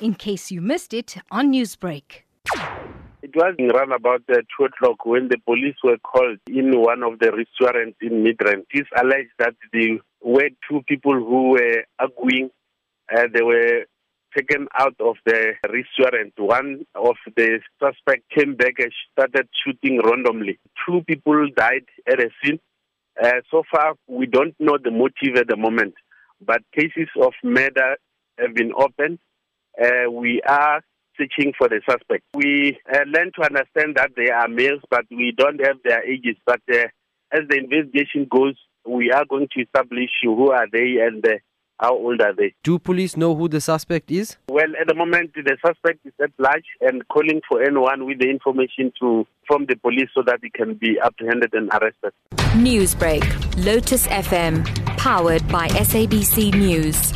[0.00, 2.22] in case you missed it on Newsbreak.
[3.22, 7.18] It was around about uh, 2 o'clock when the police were called in one of
[7.18, 8.64] the restaurants in Midrand.
[8.70, 12.50] It's alleged that there were two people who were arguing.
[13.12, 13.84] Uh, they were
[14.36, 16.34] taken out of the restaurant.
[16.36, 20.58] One of the suspects came back and started shooting randomly.
[20.86, 22.60] Two people died at a scene.
[23.22, 25.94] Uh, so far, we don't know the motive at the moment,
[26.44, 27.96] but cases of murder
[28.38, 29.18] have been opened.
[29.80, 30.82] Uh, we are
[31.16, 32.24] searching for the suspect.
[32.34, 36.36] We uh, learn to understand that they are males, but we don't have their ages.
[36.44, 36.86] But uh,
[37.32, 38.54] as the investigation goes,
[38.86, 41.38] we are going to establish who are they and uh,
[41.78, 42.54] how old are they.
[42.62, 44.36] Do police know who the suspect is?
[44.48, 48.30] Well, at the moment, the suspect is at large and calling for anyone with the
[48.30, 52.12] information to from the police so that he can be apprehended and arrested.
[52.56, 54.64] Newsbreak, Lotus FM,
[54.96, 57.12] powered by SABC News.